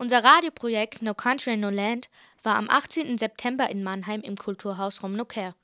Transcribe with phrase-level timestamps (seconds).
[0.00, 2.08] Unser Radioprojekt No Country No Land
[2.44, 3.18] war am 18.
[3.18, 5.56] September in Mannheim im Kulturhaus Romnoker.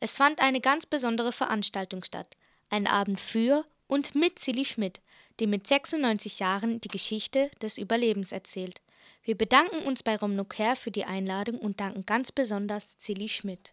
[0.00, 2.36] Es fand eine ganz besondere Veranstaltung statt.
[2.68, 5.00] Ein Abend für und mit Silly Schmidt,
[5.38, 8.80] die mit 96 Jahren die Geschichte des Überlebens erzählt.
[9.22, 13.72] Wir bedanken uns bei Romnoker für die Einladung und danken ganz besonders Silly Schmidt.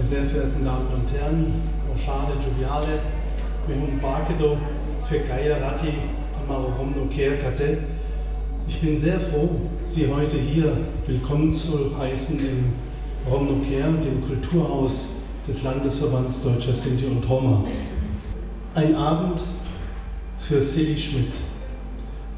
[0.00, 1.52] Meine sehr verehrten Damen und Herren,
[1.94, 3.00] Oshade Joviale,
[3.68, 4.56] Mehun Barkedo,
[5.28, 5.92] Gaia Ratti,
[6.42, 7.76] Amaro Romno Kate.
[8.66, 9.50] Ich bin sehr froh,
[9.84, 10.72] Sie heute hier
[11.06, 15.16] willkommen zu heißen im Romno dem Kulturhaus
[15.46, 17.62] des Landesverbands Deutscher Sinti und Roma.
[18.74, 19.42] Ein Abend
[20.38, 21.34] für Silly Schmidt.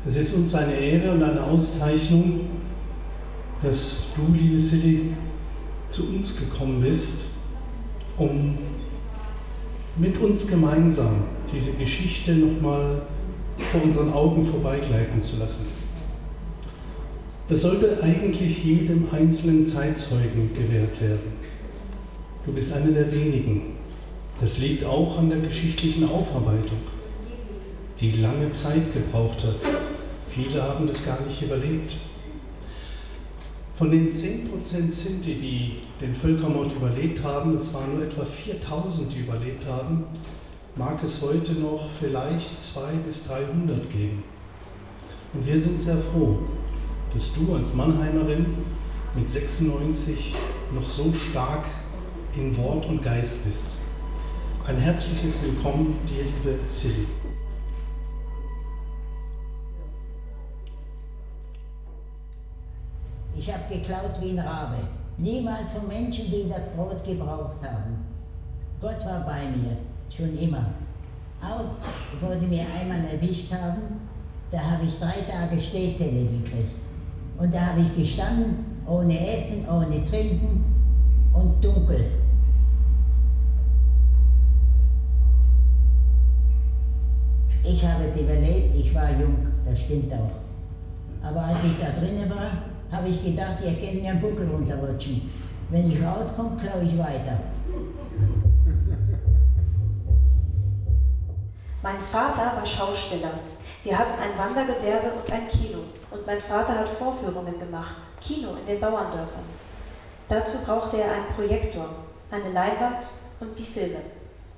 [0.04, 2.40] Es ist uns eine Ehre und eine Auszeichnung,
[3.62, 5.14] dass du, liebe Silly,
[5.88, 7.31] zu uns gekommen bist
[8.18, 8.58] um
[9.96, 13.02] mit uns gemeinsam diese Geschichte nochmal
[13.70, 15.66] vor unseren Augen vorbeigleiten zu lassen.
[17.48, 21.32] Das sollte eigentlich jedem einzelnen Zeitzeugen gewährt werden.
[22.46, 23.74] Du bist einer der wenigen.
[24.40, 26.78] Das liegt auch an der geschichtlichen Aufarbeitung,
[28.00, 29.56] die lange Zeit gebraucht hat.
[30.30, 31.94] Viele haben das gar nicht überlebt.
[33.74, 39.20] Von den 10% Sinti, die den Völkermord überlebt haben, es waren nur etwa 4000, die
[39.20, 40.04] überlebt haben,
[40.76, 44.24] mag es heute noch vielleicht 200 bis 300 geben.
[45.32, 46.40] Und wir sind sehr froh,
[47.14, 48.46] dass du als Mannheimerin
[49.14, 50.34] mit 96
[50.74, 51.64] noch so stark
[52.36, 53.66] in Wort und Geist bist.
[54.66, 57.06] Ein herzliches Willkommen dir, liebe Silly.
[63.42, 64.76] Ich habe geklaut wie ein Rabe.
[65.18, 68.06] Niemals von Menschen, die das Brot gebraucht haben.
[68.80, 70.66] Gott war bei mir, schon immer.
[71.42, 71.74] Auch
[72.40, 74.00] die mir einmal erwischt haben,
[74.52, 76.76] da habe ich drei Tage Städtele gekriegt.
[77.36, 80.64] Und da habe ich gestanden, ohne Essen, ohne Trinken
[81.32, 82.12] und dunkel.
[87.64, 90.30] Ich habe es überlebt, ich war jung, das stimmt auch.
[91.26, 95.30] Aber als ich da drinnen war, habe ich gedacht, ihr könnt mir einen Buckel runterrutschen.
[95.70, 97.38] Wenn ich rauskomme, klaue ich weiter.
[101.82, 103.30] Mein Vater war Schausteller.
[103.82, 105.78] Wir hatten ein Wandergewerbe und ein Kino.
[106.10, 107.96] Und mein Vater hat Vorführungen gemacht.
[108.20, 109.44] Kino in den Bauerndörfern.
[110.28, 111.88] Dazu brauchte er einen Projektor,
[112.30, 113.08] eine Leinwand
[113.40, 114.00] und die Filme.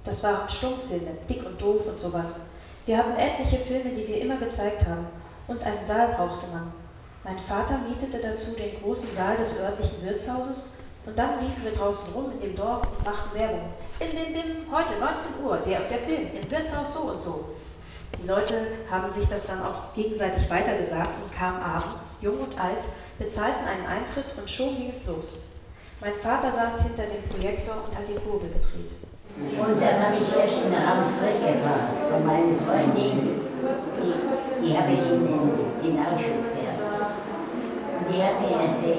[0.05, 2.47] Das waren Stummfilme, dick und doof und sowas.
[2.85, 5.07] Wir hatten etliche Filme, die wir immer gezeigt haben.
[5.47, 6.84] Und einen Saal brauchte man.
[7.25, 10.75] Mein Vater mietete dazu den großen Saal des örtlichen Wirtshauses
[11.07, 13.73] und dann liefen wir draußen rum in dem Dorf und machten Werbung.
[13.99, 17.57] Bim, bim, bim, heute 19 Uhr, der und der Film, im Wirtshaus so und so.
[18.21, 18.55] Die Leute
[18.91, 22.85] haben sich das dann auch gegenseitig weitergesagt und kamen abends, jung und alt,
[23.19, 25.49] bezahlten einen Eintritt und schon ging es los.
[26.03, 28.93] Mein Vater saß hinter dem Projektor und hat die Kurbel gedreht.
[29.41, 33.41] Und dann habe ich erst in der Amtsbrücke erfahren von meiner Freundin,
[33.97, 36.64] die, die habe ich in, in, in Auschwitz
[38.23, 38.95] hat gesagt.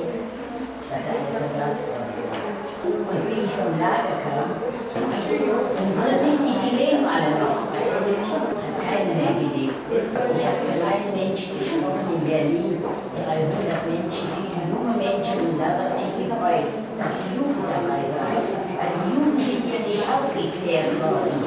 [2.86, 7.66] Und wie ich vom Lager kam, da sind die, die leben alle noch.
[7.66, 9.82] Hat keiner mehr gelebt.
[9.90, 15.68] Ich habe für eine Menschen gesprochen in Berlin, 300 Menschen, viele junge Menschen, und da
[15.82, 18.38] war ich gefreut, dass die Jugend dabei war.
[18.38, 21.42] Weil die Jugend sind ja nicht aufgeklärt worden.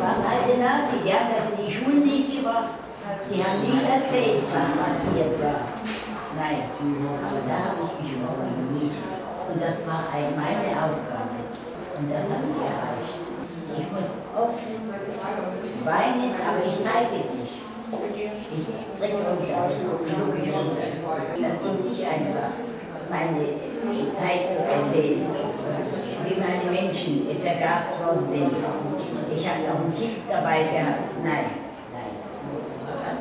[0.00, 2.80] Waren alte Nazi, die haben die Schulen nicht gebracht.
[3.28, 5.71] Die haben nicht erzählt, was passiert war.
[6.42, 6.66] Nein,
[7.22, 8.50] aber da habe ich gesprochen.
[9.46, 11.38] Und das war meine Aufgabe.
[11.38, 13.22] Und das habe ich erreicht.
[13.78, 14.58] Ich muss oft
[15.86, 17.62] weinen, aber ich zeige es nicht.
[17.94, 18.66] Ich
[18.98, 20.82] trinke runter, schlucke ich runter.
[21.06, 22.50] Das ist nicht einfach,
[23.06, 23.46] meine
[24.18, 25.30] Zeit zu erleben,
[26.26, 28.50] wie meine Menschen vergast worden sind.
[29.30, 31.06] Ich habe noch ein Kind dabei gehabt.
[31.22, 31.46] Nein,
[31.94, 32.10] nein.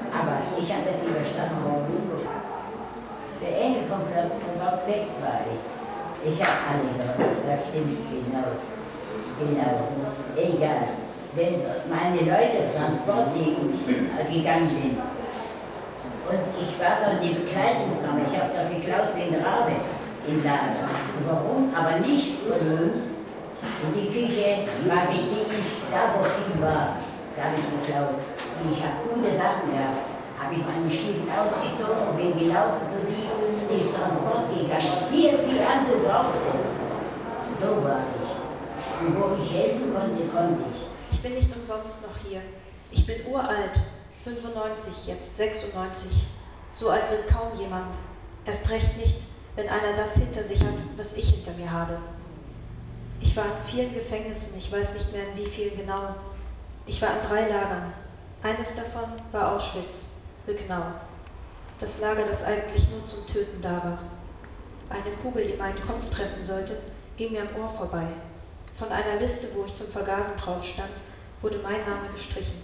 [0.09, 2.10] Aber ich habe das überstanden.
[3.91, 5.59] Vom Block weg war ich.
[6.23, 8.55] Ich habe gehört, das stimmt genau.
[9.35, 9.91] Genau.
[10.39, 10.95] Egal.
[11.35, 11.59] Wenn
[11.91, 18.63] meine Leute Transport gegangen sind und ich war da in die Bekleidungskammer, ich habe da
[18.71, 19.75] geklaut wie ein Rabe
[20.25, 20.87] im Lager.
[21.27, 21.73] Warum?
[21.75, 23.11] Aber nicht berühmt.
[23.83, 25.51] In die Küche war gedient,
[25.91, 26.95] da wo viel war,
[27.35, 28.23] da habe ich geklaut.
[28.55, 30.10] Und ich habe gute Sachen gehabt
[30.41, 33.29] habe ich meine Stiefel ausgezogen und bin gelaufen zu die,
[33.69, 34.91] die Transport gegangen.
[35.11, 36.71] Hier, die an, du brauchst es.
[39.01, 41.15] Und wo ich helfen konnte, konnte ich.
[41.15, 42.41] Ich bin nicht umsonst noch hier.
[42.91, 43.79] Ich bin uralt,
[44.23, 46.11] 95, jetzt 96.
[46.71, 47.93] So alt wird kaum jemand.
[48.45, 49.21] Erst recht nicht,
[49.55, 51.97] wenn einer das hinter sich hat, was ich hinter mir habe.
[53.19, 56.15] Ich war in vielen Gefängnissen, ich weiß nicht mehr in wie vielen genau.
[56.87, 57.93] Ich war in drei Lagern.
[58.41, 60.83] Eines davon war Auschwitz, Birkenau.
[61.79, 63.99] Das Lager, das eigentlich nur zum Töten da war.
[64.89, 66.77] Eine Kugel, die meinen Kopf treffen sollte,
[67.17, 68.07] ging mir am Ohr vorbei.
[68.75, 70.91] Von einer Liste, wo ich zum Vergasen drauf stand,
[71.41, 72.63] wurde mein Name gestrichen.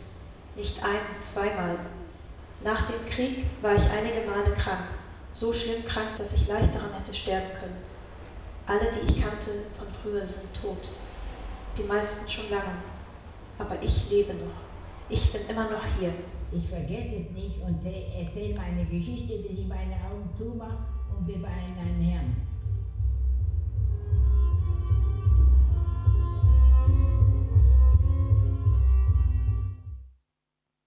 [0.55, 1.77] Nicht ein, zweimal.
[2.63, 4.85] Nach dem Krieg war ich einige Male krank,
[5.31, 7.77] so schlimm krank, dass ich leicht daran hätte sterben können.
[8.65, 10.89] Alle, die ich kannte von früher, sind tot.
[11.77, 12.81] Die meisten schon lange.
[13.59, 14.65] Aber ich lebe noch.
[15.09, 16.11] Ich bin immer noch hier.
[16.51, 20.77] Ich vergesse es nicht und erzähle meine Geschichte, bis ich meine Augen zumache
[21.17, 22.35] und wir weinen einen Herrn.